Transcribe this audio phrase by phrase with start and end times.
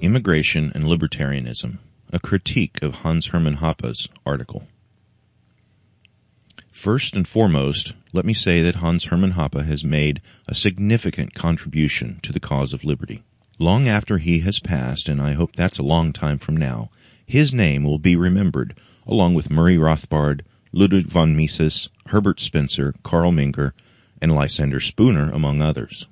[0.00, 1.78] Immigration and Libertarianism,
[2.12, 4.66] a critique of Hans Hermann Hoppe's article.
[6.84, 12.20] First and foremost, let me say that Hans Hermann Hoppe has made a significant contribution
[12.24, 13.22] to the cause of liberty.
[13.58, 16.90] Long after he has passed, and I hope that's a long time from now,
[17.24, 20.42] his name will be remembered along with Murray Rothbard,
[20.72, 23.72] Ludwig von Mises, Herbert Spencer, Carl Menger,
[24.20, 26.06] and Lysander Spooner, among others.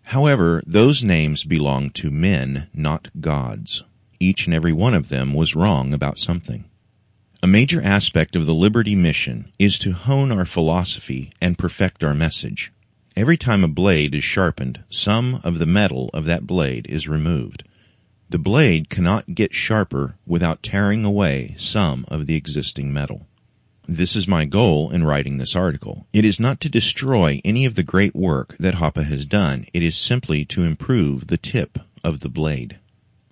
[0.00, 3.84] However, those names belong to men, not gods.
[4.18, 6.64] Each and every one of them was wrong about something.
[7.42, 12.12] A major aspect of the Liberty mission is to hone our philosophy and perfect our
[12.12, 12.70] message.
[13.16, 17.62] Every time a blade is sharpened, some of the metal of that blade is removed.
[18.28, 23.26] The blade cannot get sharper without tearing away some of the existing metal.
[23.88, 26.06] This is my goal in writing this article.
[26.12, 29.64] It is not to destroy any of the great work that Hoppe has done.
[29.72, 32.78] It is simply to improve the tip of the blade.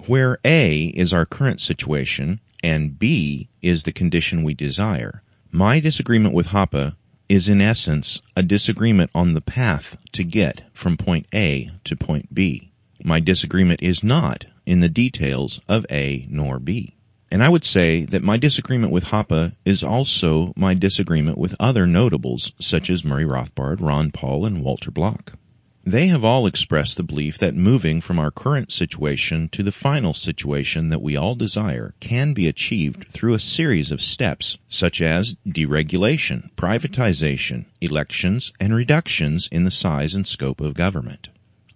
[0.07, 6.35] Where A is our current situation and B is the condition we desire, my disagreement
[6.35, 6.95] with Hoppe
[7.29, 12.33] is in essence a disagreement on the path to get from point A to point
[12.33, 12.71] B.
[13.05, 16.95] My disagreement is not in the details of A nor B.
[17.31, 21.87] And I would say that my disagreement with Hoppe is also my disagreement with other
[21.87, 25.35] notables such as Murray Rothbard, Ron Paul, and Walter Block.
[25.89, 30.13] They have all expressed the belief that moving from our current situation to the final
[30.13, 35.35] situation that we all desire can be achieved through a series of steps such as
[35.47, 41.31] deregulation, privatization, elections, and reductions in the size and scope of government.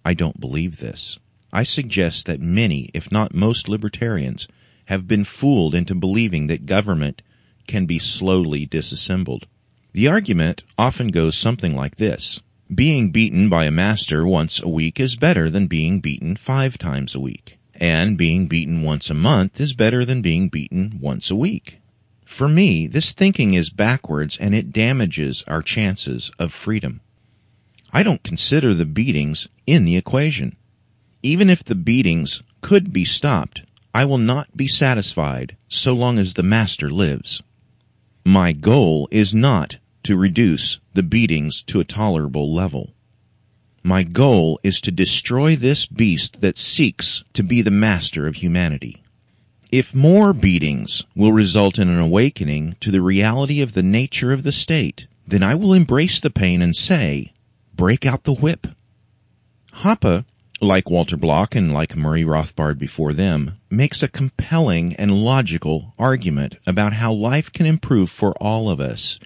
[0.05, 1.17] I don't believe this.
[1.51, 4.47] I suggest that many, if not most libertarians,
[4.85, 7.23] have been fooled into believing that government
[7.65, 9.47] can be slowly disassembled.
[9.93, 12.39] The argument often goes something like this.
[12.75, 17.13] Being beaten by a master once a week is better than being beaten five times
[17.13, 17.57] a week.
[17.75, 21.79] And being beaten once a month is better than being beaten once a week.
[22.23, 27.01] For me, this thinking is backwards and it damages our chances of freedom.
[27.91, 30.55] I don't consider the beatings in the equation.
[31.21, 33.61] Even if the beatings could be stopped,
[33.93, 37.43] I will not be satisfied so long as the master lives.
[38.25, 42.93] My goal is not to reduce the beatings to a tolerable level.
[43.83, 49.03] My goal is to destroy this beast that seeks to be the master of humanity.
[49.71, 54.43] If more beatings will result in an awakening to the reality of the nature of
[54.43, 57.33] the state, then I will embrace the pain and say,
[57.75, 58.67] break out the whip.
[59.71, 60.25] Hoppe
[60.63, 66.55] like Walter Block and like Murray Rothbard before them, makes a compelling and logical argument
[66.65, 69.19] about how life can improve for all of us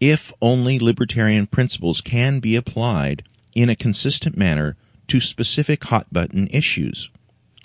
[0.00, 3.22] if only libertarian principles can be applied
[3.54, 4.76] in a consistent manner
[5.08, 7.10] to specific hot button issues.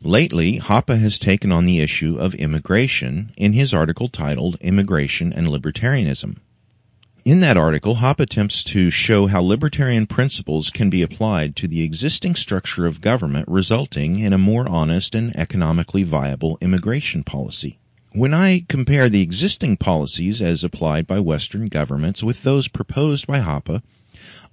[0.01, 5.47] Lately, Hoppe has taken on the issue of immigration in his article titled Immigration and
[5.47, 6.37] Libertarianism.
[7.23, 11.83] In that article, Hoppe attempts to show how libertarian principles can be applied to the
[11.83, 17.79] existing structure of government, resulting in a more honest and economically viable immigration policy.
[18.15, 23.39] When I compare the existing policies as applied by Western governments with those proposed by
[23.39, 23.81] Hoppe,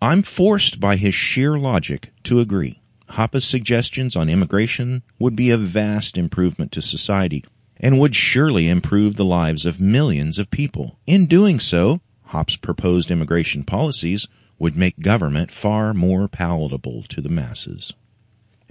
[0.00, 2.80] I'm forced by his sheer logic to agree.
[3.06, 7.44] Hoppe's suggestions on immigration would be a vast improvement to society
[7.76, 10.98] and would surely improve the lives of millions of people.
[11.06, 14.26] In doing so, Hoppe's proposed immigration policies
[14.58, 17.92] would make government far more palatable to the masses.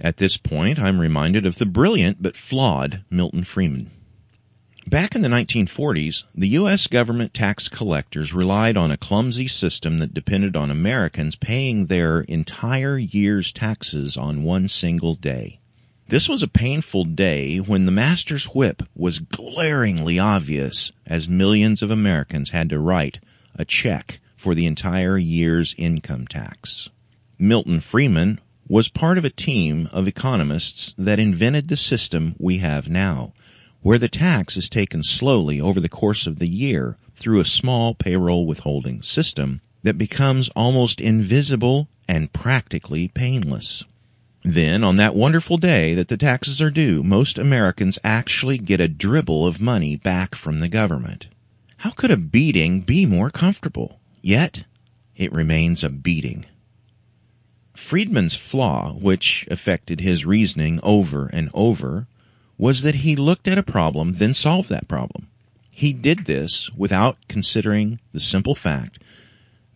[0.00, 3.92] At this point, I'm reminded of the brilliant but flawed Milton Friedman.
[4.90, 6.88] Back in the 1940s, the U.S.
[6.88, 12.98] government tax collectors relied on a clumsy system that depended on Americans paying their entire
[12.98, 15.60] year's taxes on one single day.
[16.08, 21.92] This was a painful day when the master's whip was glaringly obvious as millions of
[21.92, 23.20] Americans had to write
[23.54, 26.90] a check for the entire year's income tax.
[27.38, 32.88] Milton Friedman was part of a team of economists that invented the system we have
[32.88, 33.32] now,
[33.82, 37.94] where the tax is taken slowly over the course of the year through a small
[37.94, 43.84] payroll withholding system that becomes almost invisible and practically painless.
[44.42, 48.88] Then, on that wonderful day that the taxes are due, most Americans actually get a
[48.88, 51.28] dribble of money back from the government.
[51.76, 54.00] How could a beating be more comfortable?
[54.22, 54.64] Yet,
[55.16, 56.46] it remains a beating.
[57.74, 62.06] Friedman's flaw, which affected his reasoning over and over,
[62.60, 65.26] was that he looked at a problem, then solved that problem.
[65.70, 68.98] He did this without considering the simple fact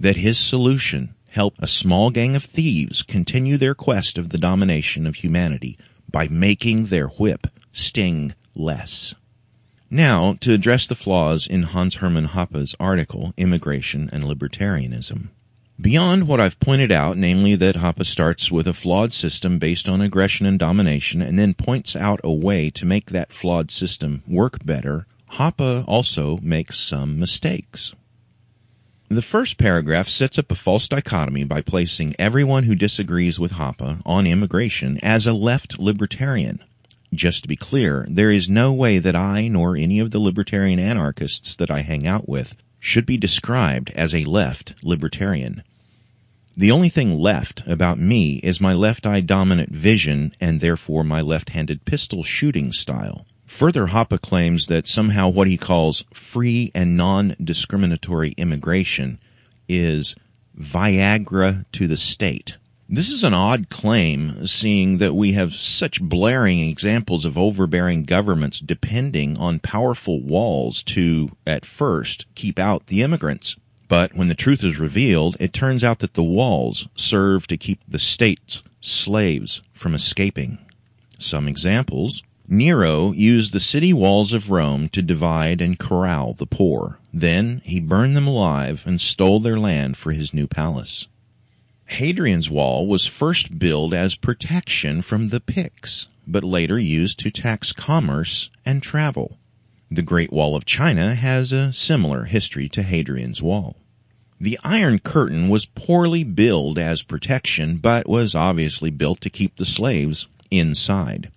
[0.00, 5.06] that his solution helped a small gang of thieves continue their quest of the domination
[5.06, 5.78] of humanity
[6.10, 9.14] by making their whip sting less.
[9.90, 15.30] Now, to address the flaws in Hans Hermann Hoppe's article, Immigration and Libertarianism.
[15.80, 20.02] Beyond what I've pointed out, namely that Hoppe starts with a flawed system based on
[20.02, 24.64] aggression and domination and then points out a way to make that flawed system work
[24.64, 27.92] better, Hoppe also makes some mistakes.
[29.08, 34.00] The first paragraph sets up a false dichotomy by placing everyone who disagrees with Hoppe
[34.06, 36.60] on immigration as a left libertarian.
[37.12, 40.78] Just to be clear, there is no way that I nor any of the libertarian
[40.78, 45.62] anarchists that I hang out with should be described as a left libertarian.
[46.54, 51.22] The only thing left about me is my left eye dominant vision and therefore my
[51.22, 53.26] left handed pistol shooting style.
[53.46, 59.18] Further, Hoppe claims that somehow what he calls free and non-discriminatory immigration
[59.66, 60.14] is
[60.54, 62.58] Viagra to the state.
[62.86, 68.60] This is an odd claim, seeing that we have such blaring examples of overbearing governments
[68.60, 73.56] depending on powerful walls to, at first, keep out the immigrants.
[73.88, 77.80] But when the truth is revealed, it turns out that the walls serve to keep
[77.88, 80.58] the state's slaves from escaping.
[81.18, 86.98] Some examples Nero used the city walls of Rome to divide and corral the poor.
[87.14, 91.08] Then he burned them alive and stole their land for his new palace.
[91.86, 97.72] Hadrian's Wall was first built as protection from the Picts, but later used to tax
[97.72, 99.38] commerce and travel.
[99.90, 103.76] The Great Wall of China has a similar history to Hadrian's Wall.
[104.40, 109.66] The Iron Curtain was poorly built as protection, but was obviously built to keep the
[109.66, 111.30] slaves inside.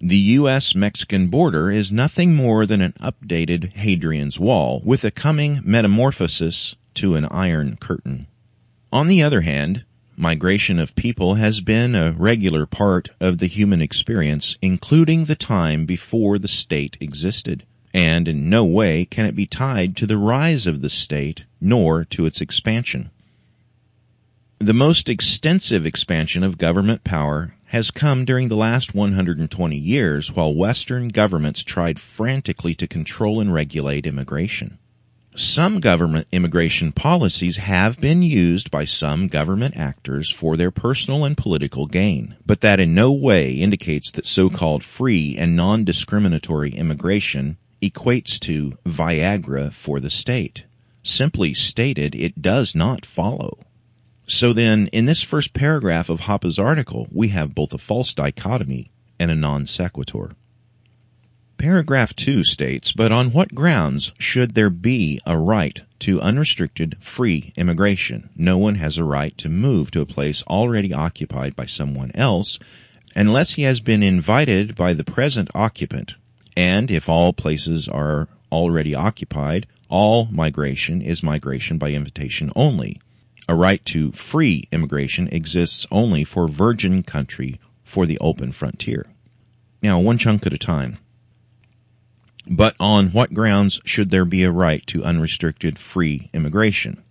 [0.00, 6.76] The U.S.-Mexican border is nothing more than an updated Hadrian's Wall with a coming metamorphosis
[6.94, 8.26] to an Iron Curtain.
[8.90, 9.84] On the other hand,
[10.16, 15.84] migration of people has been a regular part of the human experience, including the time
[15.84, 17.64] before the state existed.
[17.92, 22.06] And in no way can it be tied to the rise of the state, nor
[22.06, 23.10] to its expansion.
[24.58, 30.54] The most extensive expansion of government power has come during the last 120 years while
[30.54, 34.78] Western governments tried frantically to control and regulate immigration.
[35.38, 41.36] Some government immigration policies have been used by some government actors for their personal and
[41.36, 48.40] political gain, but that in no way indicates that so-called free and non-discriminatory immigration equates
[48.40, 50.64] to Viagra for the state.
[51.04, 53.60] Simply stated, it does not follow.
[54.26, 58.90] So then, in this first paragraph of Hoppe's article, we have both a false dichotomy
[59.20, 60.34] and a non sequitur.
[61.58, 67.52] Paragraph 2 states, but on what grounds should there be a right to unrestricted free
[67.56, 68.30] immigration?
[68.36, 72.58] No one has a right to move to a place already occupied by someone else
[73.14, 76.14] unless he has been invited by the present occupant.
[76.56, 83.00] And if all places are already occupied, all migration is migration by invitation only
[83.48, 89.06] a right to free immigration exists only for virgin country for the open frontier.
[89.82, 90.98] Now, one chunk at a time.
[92.50, 97.02] But on what grounds should there be a right to unrestricted free immigration?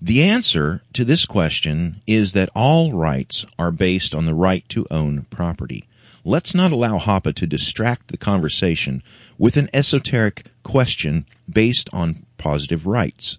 [0.00, 4.86] The answer to this question is that all rights are based on the right to
[4.92, 5.88] own property.
[6.24, 9.02] Let's not allow Hoppe to distract the conversation
[9.36, 13.36] with an esoteric question based on positive rights.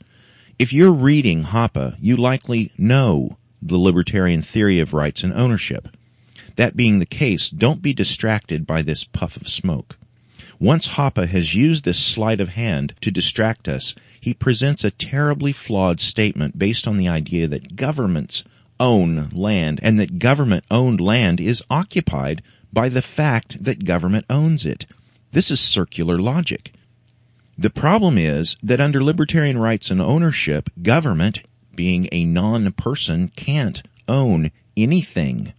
[0.60, 5.88] If you're reading Hoppe, you likely know the libertarian theory of rights and ownership.
[6.58, 9.96] That being the case, don't be distracted by this puff of smoke.
[10.60, 15.52] Once Hoppe has used this sleight of hand to distract us, he presents a terribly
[15.52, 18.44] flawed statement based on the idea that governments
[18.80, 24.66] own land and that government owned land is occupied by the fact that government owns
[24.66, 24.86] it.
[25.32, 26.74] This is circular logic.
[27.58, 31.42] The problem is that under libertarian rights and ownership, government,
[31.74, 35.54] being a non-person, can't own anything.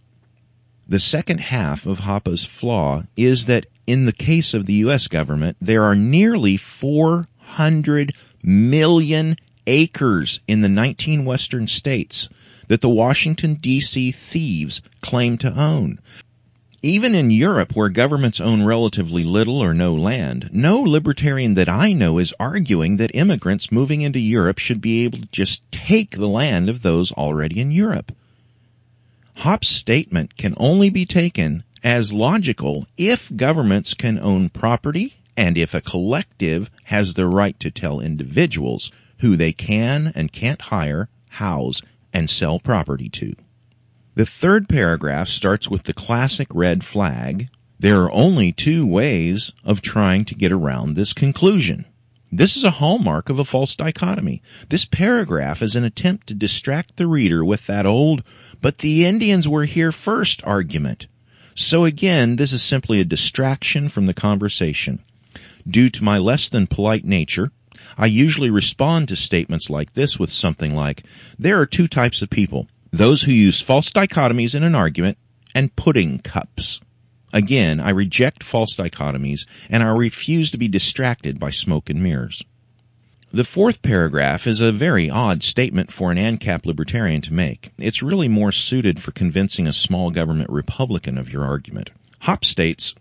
[0.89, 5.09] The second half of Hoppe's flaw is that in the case of the U.S.
[5.09, 12.29] government, there are nearly 400 million acres in the 19 western states
[12.69, 15.99] that the Washington DC thieves claim to own.
[16.81, 21.91] Even in Europe, where governments own relatively little or no land, no libertarian that I
[21.91, 26.29] know is arguing that immigrants moving into Europe should be able to just take the
[26.29, 28.13] land of those already in Europe.
[29.37, 35.75] Hoppe's statement can only be taken as logical if governments can own property and if
[35.75, 38.89] a collective has the right to tell individuals
[39.19, 43.35] who they can and can't hire, house, and sell property to.
[44.15, 47.49] The third paragraph starts with the classic red flag.
[47.77, 51.85] There are only two ways of trying to get around this conclusion.
[52.31, 54.41] This is a hallmark of a false dichotomy.
[54.67, 58.23] This paragraph is an attempt to distract the reader with that old,
[58.61, 61.07] but the Indians were here first argument.
[61.55, 64.99] So again, this is simply a distraction from the conversation.
[65.65, 67.49] Due to my less than polite nature,
[67.97, 71.03] I usually respond to statements like this with something like,
[71.39, 72.67] there are two types of people.
[72.91, 75.17] Those who use false dichotomies in an argument
[75.55, 76.81] and pudding cups.
[77.33, 82.43] Again, I reject false dichotomies and I refuse to be distracted by smoke and mirrors.
[83.33, 87.71] The fourth paragraph is a very odd statement for an ANCAP libertarian to make.
[87.77, 91.89] It's really more suited for convincing a small government Republican of your argument.
[92.21, 92.95] Hoppe states,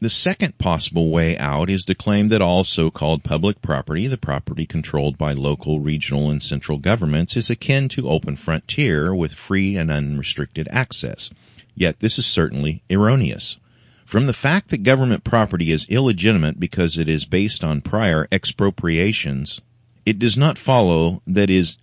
[0.00, 4.66] the second possible way out is to claim that all so-called public property, the property
[4.66, 9.92] controlled by local, regional, and central governments, is akin to open frontier with free and
[9.92, 11.30] unrestricted access.
[11.74, 13.58] Yet this is certainly erroneous.
[14.04, 19.60] From the fact that government property is illegitimate because it is based on prior expropriations,
[20.06, 21.76] it does not follow that is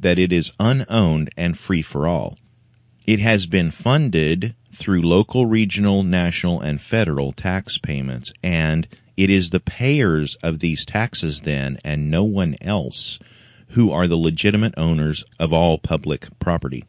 [0.00, 2.38] that it is unowned and free for all.
[3.06, 9.50] It has been funded through local, regional, national, and federal tax payments, and it is
[9.50, 13.20] the payers of these taxes then and no one else
[13.68, 16.84] who are the legitimate owners of all public property.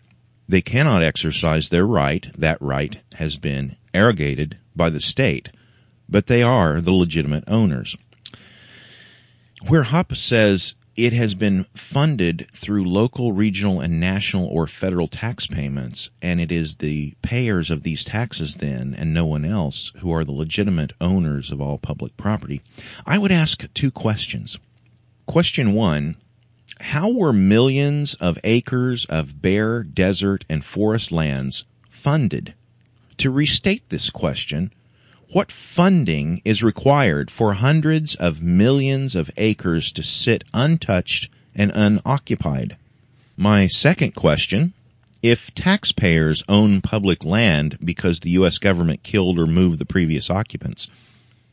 [0.49, 2.25] They cannot exercise their right.
[2.37, 5.49] That right has been arrogated by the state,
[6.07, 7.95] but they are the legitimate owners.
[9.67, 15.45] Where Hoppe says it has been funded through local, regional, and national or federal tax
[15.45, 20.11] payments, and it is the payers of these taxes then and no one else who
[20.11, 22.61] are the legitimate owners of all public property.
[23.05, 24.57] I would ask two questions.
[25.27, 26.15] Question one,
[26.79, 32.53] how were millions of acres of bare desert and forest lands funded?
[33.17, 34.71] To restate this question,
[35.31, 42.77] what funding is required for hundreds of millions of acres to sit untouched and unoccupied?
[43.35, 44.73] My second question,
[45.21, 48.59] if taxpayers own public land because the U.S.
[48.59, 50.87] government killed or moved the previous occupants,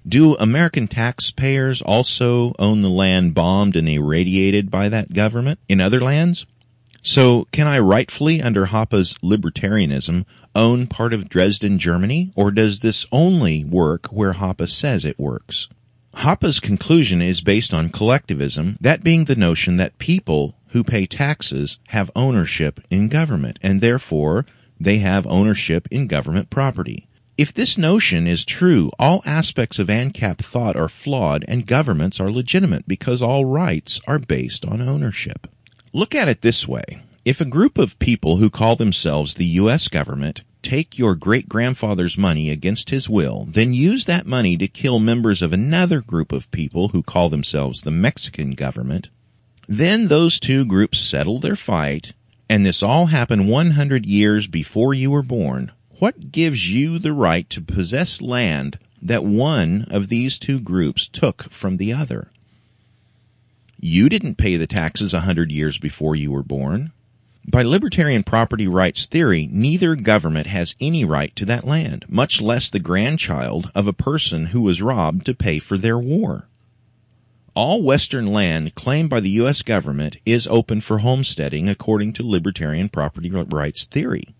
[0.06, 6.00] do American taxpayers also own the land bombed and irradiated by that government in other
[6.00, 6.46] lands?
[7.02, 13.06] So can I rightfully, under Hoppe's libertarianism, own part of Dresden, Germany, or does this
[13.12, 15.68] only work where Hoppe says it works?
[16.14, 21.78] Hoppe's conclusion is based on collectivism, that being the notion that people who pay taxes
[21.88, 24.46] have ownership in government, and therefore
[24.78, 27.08] they have ownership in government property.
[27.36, 32.30] If this notion is true, all aspects of ANCAP thought are flawed and governments are
[32.30, 35.48] legitimate because all rights are based on ownership.
[35.92, 37.02] Look at it this way.
[37.24, 39.88] If a group of people who call themselves the U.S.
[39.88, 45.00] government take your great grandfather's money against his will, then use that money to kill
[45.00, 49.08] members of another group of people who call themselves the Mexican government,
[49.66, 52.12] then those two groups settle their fight,
[52.48, 57.48] and this all happened 100 years before you were born, what gives you the right
[57.50, 62.30] to possess land that one of these two groups took from the other?
[63.78, 66.90] You didn't pay the taxes a hundred years before you were born.
[67.46, 72.70] By libertarian property rights theory, neither government has any right to that land, much less
[72.70, 76.48] the grandchild of a person who was robbed to pay for their war.
[77.54, 79.62] All Western land claimed by the U.S.
[79.62, 84.34] government is open for homesteading according to libertarian property rights theory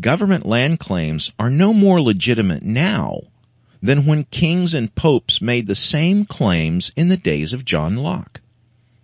[0.00, 3.20] government land claims are no more legitimate now
[3.82, 8.40] than when kings and popes made the same claims in the days of John Locke.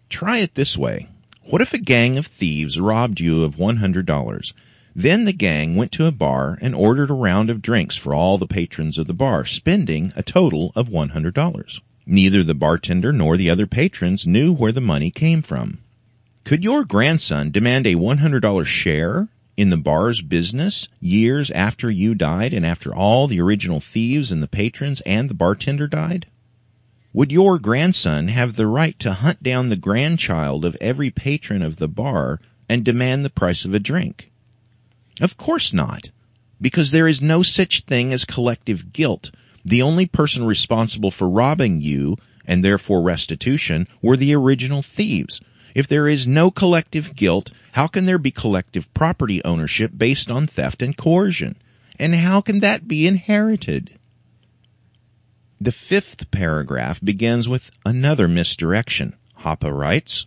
[0.09, 1.09] Try it this way.
[1.43, 4.53] What if a gang of thieves robbed you of $100?
[4.97, 8.39] Then the gang went to a bar and ordered a round of drinks for all
[8.39, 11.81] the patrons of the bar, spending a total of $100.
[12.07, 15.79] Neither the bartender nor the other patrons knew where the money came from.
[16.45, 22.53] Could your grandson demand a $100 share in the bar's business years after you died
[22.53, 26.27] and after all the original thieves and the patrons and the bartender died?
[27.13, 31.77] Would your grandson have the right to hunt down the grandchild of every patron of
[31.77, 34.33] the bar and demand the price of a drink?
[35.21, 36.11] Of course not,
[36.61, 39.31] because there is no such thing as collective guilt.
[39.65, 45.41] The only person responsible for robbing you and therefore restitution were the original thieves
[45.75, 50.47] If there is no collective guilt, how can there be collective property ownership based on
[50.47, 51.57] theft and coercion?
[51.99, 53.91] And how can that be inherited?
[55.61, 59.15] The fifth paragraph begins with another misdirection.
[59.39, 60.27] Hoppe writes,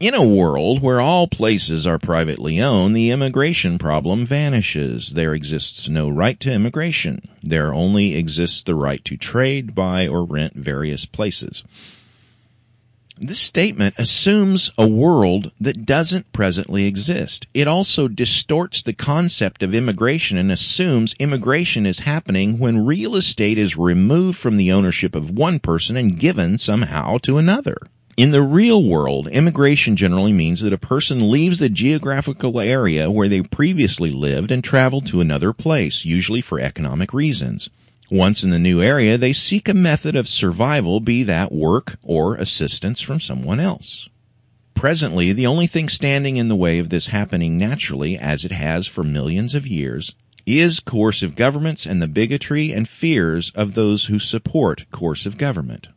[0.00, 5.08] in a world where all places are privately owned, the immigration problem vanishes.
[5.08, 7.22] There exists no right to immigration.
[7.42, 11.62] There only exists the right to trade, buy, or rent various places.
[13.20, 17.46] This statement assumes a world that doesn't presently exist.
[17.54, 23.56] It also distorts the concept of immigration and assumes immigration is happening when real estate
[23.56, 27.78] is removed from the ownership of one person and given somehow to another.
[28.16, 33.28] In the real world, immigration generally means that a person leaves the geographical area where
[33.28, 37.70] they previously lived and travel to another place, usually for economic reasons.
[38.10, 42.36] Once in the new area, they seek a method of survival, be that work or
[42.36, 44.08] assistance from someone else.
[44.74, 48.86] Presently, the only thing standing in the way of this happening naturally, as it has
[48.86, 50.10] for millions of years,
[50.44, 55.88] is coercive governments and the bigotry and fears of those who support coercive government.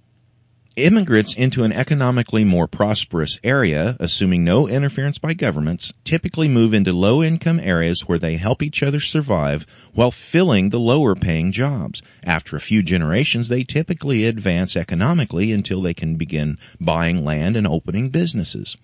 [0.78, 6.94] Immigrants into an economically more prosperous area, assuming no interference by governments, typically move into
[6.94, 12.04] low income areas where they help each other survive while filling the lower paying jobs.
[12.24, 17.66] After a few generations, they typically advance economically until they can begin buying land and
[17.66, 18.78] opening businesses.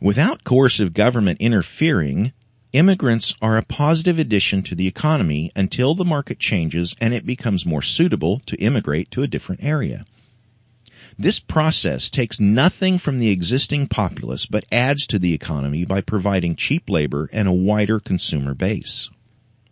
[0.00, 2.32] Without coercive government interfering,
[2.72, 7.64] immigrants are a positive addition to the economy until the market changes and it becomes
[7.64, 10.04] more suitable to immigrate to a different area.
[11.18, 16.56] This process takes nothing from the existing populace but adds to the economy by providing
[16.56, 19.08] cheap labor and a wider consumer base.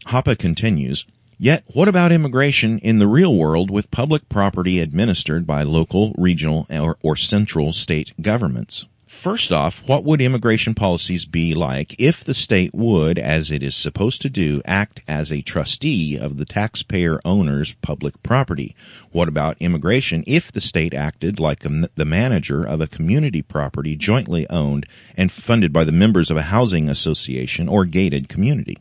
[0.06, 1.04] Hoppe continues,
[1.38, 6.66] Yet, what about immigration in the real world with public property administered by local, regional,
[6.70, 8.86] or, or central state governments?
[9.14, 13.74] First off, what would immigration policies be like if the state would, as it is
[13.74, 18.76] supposed to do, act as a trustee of the taxpayer owner's public property?
[19.12, 23.96] What about immigration if the state acted like a, the manager of a community property
[23.96, 28.76] jointly owned and funded by the members of a housing association or gated community?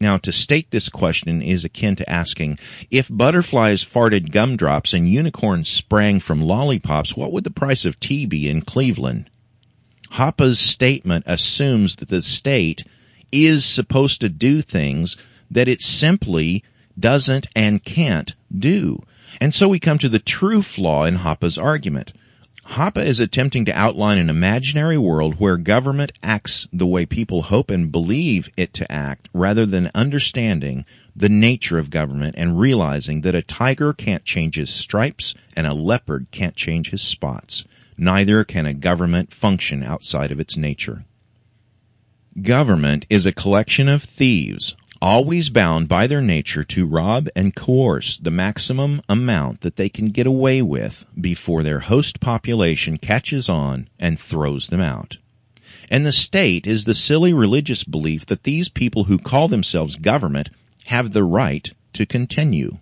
[0.00, 2.58] Now, to state this question is akin to asking,
[2.90, 8.24] if butterflies farted gumdrops and unicorns sprang from lollipops, what would the price of tea
[8.24, 9.28] be in Cleveland?
[10.14, 12.84] Hoppe's statement assumes that the state
[13.32, 15.16] is supposed to do things
[15.50, 16.62] that it simply
[16.96, 19.02] doesn't and can't do.
[19.40, 22.12] And so we come to the true flaw in Hoppe's argument.
[22.64, 27.72] Hoppe is attempting to outline an imaginary world where government acts the way people hope
[27.72, 30.84] and believe it to act rather than understanding
[31.16, 35.74] the nature of government and realizing that a tiger can't change his stripes and a
[35.74, 37.64] leopard can't change his spots.
[37.96, 41.04] Neither can a government function outside of its nature.
[42.40, 48.18] Government is a collection of thieves, always bound by their nature to rob and coerce
[48.18, 53.88] the maximum amount that they can get away with before their host population catches on
[54.00, 55.16] and throws them out.
[55.90, 60.48] And the state is the silly religious belief that these people who call themselves government
[60.86, 62.78] have the right to continue.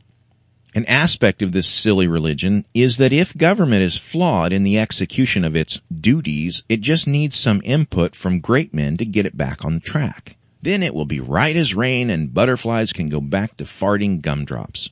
[0.74, 5.44] An aspect of this silly religion is that if government is flawed in the execution
[5.44, 9.66] of its duties, it just needs some input from great men to get it back
[9.66, 10.37] on the track.
[10.62, 14.88] Then it will be right as rain and butterflies can go back to farting gumdrops.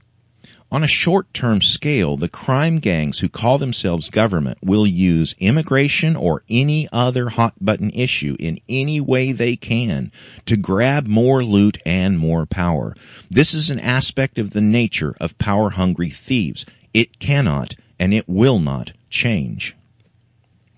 [0.72, 6.44] On a short-term scale, the crime gangs who call themselves government will use immigration or
[6.48, 10.12] any other hot-button issue in any way they can
[10.46, 12.94] to grab more loot and more power.
[13.28, 16.66] This is an aspect of the nature of power-hungry thieves.
[16.94, 19.74] It cannot and it will not change.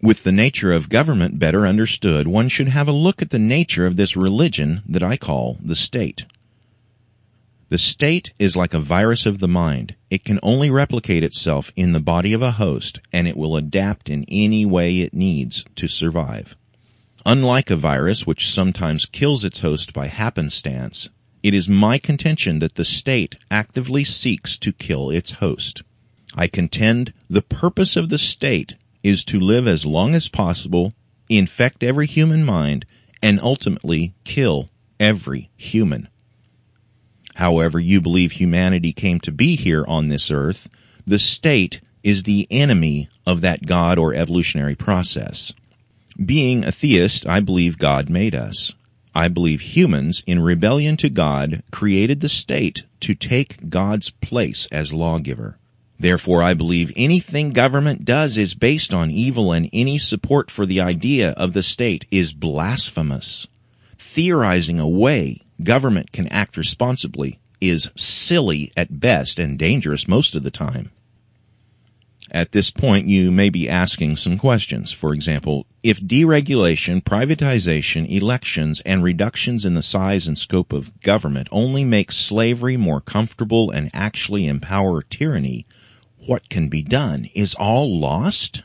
[0.00, 3.86] With the nature of government better understood, one should have a look at the nature
[3.86, 6.24] of this religion that I call the state.
[7.72, 9.94] The state is like a virus of the mind.
[10.10, 14.10] It can only replicate itself in the body of a host, and it will adapt
[14.10, 16.54] in any way it needs to survive.
[17.24, 21.08] Unlike a virus, which sometimes kills its host by happenstance,
[21.42, 25.80] it is my contention that the state actively seeks to kill its host.
[26.34, 30.92] I contend the purpose of the state is to live as long as possible,
[31.30, 32.84] infect every human mind,
[33.22, 34.68] and ultimately kill
[35.00, 36.08] every human
[37.34, 40.68] however you believe humanity came to be here on this earth,
[41.06, 45.52] the state is the enemy of that God or evolutionary process.
[46.24, 48.72] Being a theist, I believe God made us.
[49.14, 54.92] I believe humans, in rebellion to God, created the state to take God's place as
[54.92, 55.58] lawgiver.
[55.98, 60.80] Therefore, I believe anything government does is based on evil and any support for the
[60.80, 63.46] idea of the state is blasphemous.
[63.98, 70.42] Theorizing a way government can act responsibly is silly at best and dangerous most of
[70.42, 70.90] the time.
[72.30, 74.90] At this point, you may be asking some questions.
[74.90, 81.48] For example, if deregulation, privatization, elections, and reductions in the size and scope of government
[81.50, 85.66] only make slavery more comfortable and actually empower tyranny,
[86.26, 87.28] what can be done?
[87.34, 88.62] Is all lost?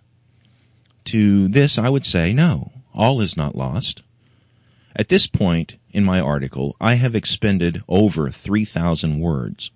[1.05, 2.71] To this, I would say no.
[2.93, 4.01] All is not lost.
[4.99, 9.69] At this point in my article, I have expended over 3,000 words.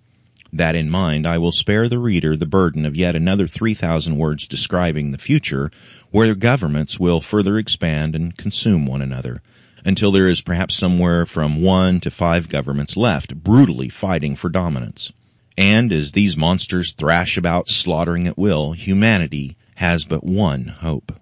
[0.52, 4.48] That in mind, I will spare the reader the burden of yet another 3,000 words
[4.48, 5.70] describing the future
[6.10, 9.42] where governments will further expand and consume one another
[9.84, 15.12] until there is perhaps somewhere from one to five governments left brutally fighting for dominance.
[15.56, 21.12] And as these monsters thrash about slaughtering at will, humanity has but one hope.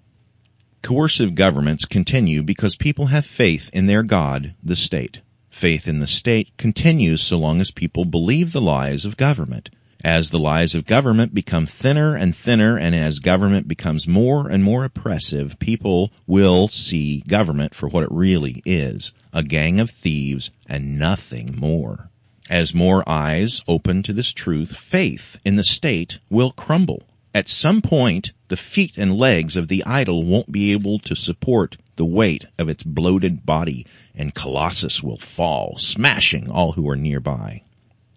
[0.82, 5.20] Coercive governments continue because people have faith in their God, the state.
[5.50, 9.68] Faith in the state continues so long as people believe the lies of government.
[10.02, 14.64] As the lies of government become thinner and thinner and as government becomes more and
[14.64, 20.50] more oppressive, people will see government for what it really is, a gang of thieves
[20.66, 22.08] and nothing more.
[22.48, 27.02] As more eyes open to this truth, faith in the state will crumble.
[27.32, 31.76] At some point, the feet and legs of the idol won't be able to support
[31.94, 37.62] the weight of its bloated body, and Colossus will fall, smashing all who are nearby.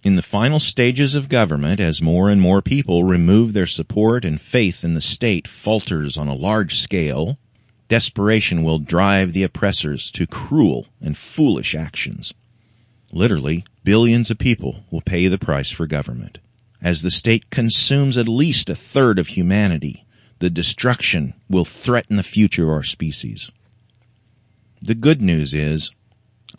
[0.04, 4.42] In the final stages of government, as more and more people remove their support and
[4.42, 7.38] faith in the state falters on a large scale,
[7.90, 12.34] desperation will drive the oppressors to cruel and foolish actions.
[13.12, 16.40] Literally, billions of people will pay the price for government
[16.84, 20.06] as the state consumes at least a third of humanity,
[20.40, 23.50] the destruction will threaten the future of our species.
[24.82, 25.92] The good news is,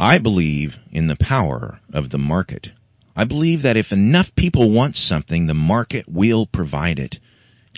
[0.00, 2.72] I believe in the power of the market.
[3.14, 7.18] I believe that if enough people want something, the market will provide it.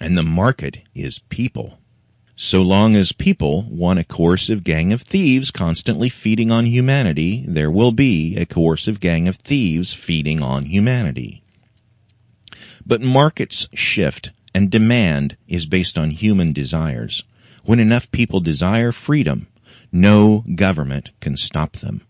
[0.01, 1.79] And the market is people.
[2.37, 7.71] So long as people want a coercive gang of thieves constantly feeding on humanity, there
[7.71, 11.43] will be a coercive gang of thieves feeding on humanity.
[12.89, 17.25] But markets shift and demand is based on human desires.
[17.65, 19.49] When enough people desire freedom,
[19.91, 22.03] no government can stop them.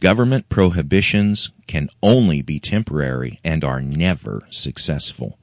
[0.00, 5.38] Government prohibitions can only be temporary and are never successful.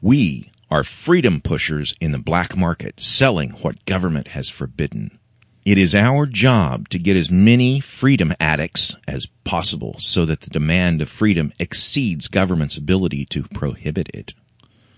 [0.00, 5.18] We are freedom pushers in the black market selling what government has forbidden.
[5.66, 10.50] It is our job to get as many freedom addicts as possible so that the
[10.50, 14.32] demand of freedom exceeds government's ability to prohibit it.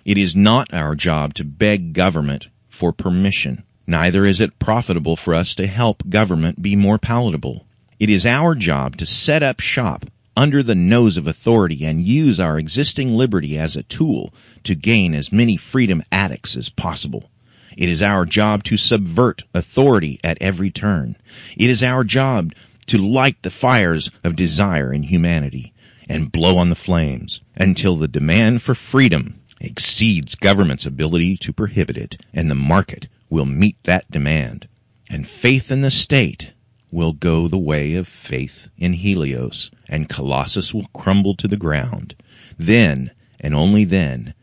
[0.04, 3.62] It is not our job to beg government for permission.
[3.86, 7.64] Neither is it profitable for us to help government be more palatable.
[7.98, 10.04] It is our job to set up shop
[10.36, 15.14] under the nose of authority and use our existing liberty as a tool to gain
[15.14, 17.30] as many freedom addicts as possible.
[17.78, 21.14] It is our job to subvert authority at every turn.
[21.56, 22.52] It is our job
[22.88, 25.74] to light the fires of desire in humanity
[26.08, 31.96] and blow on the flames until the demand for freedom exceeds government's ability to prohibit
[31.96, 34.66] it and the market will meet that demand.
[35.08, 36.52] And faith in the state
[36.90, 42.16] will go the way of faith in Helios and Colossus will crumble to the ground.
[42.58, 44.34] Then and only then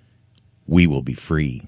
[0.66, 1.64] we will be free.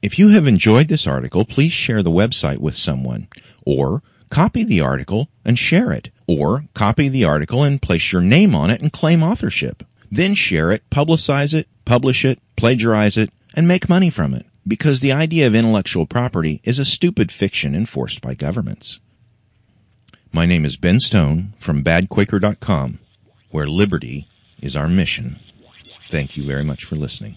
[0.00, 3.26] If you have enjoyed this article, please share the website with someone,
[3.66, 8.54] or copy the article and share it, or copy the article and place your name
[8.54, 9.82] on it and claim authorship.
[10.10, 14.46] Then share it, publicize it, publish it, plagiarize it, and make money from it.
[14.66, 19.00] Because the idea of intellectual property is a stupid fiction enforced by governments.
[20.30, 23.00] My name is Ben Stone from badquaker.com,
[23.50, 24.28] where liberty
[24.60, 25.40] is our mission.
[26.08, 27.36] Thank you very much for listening.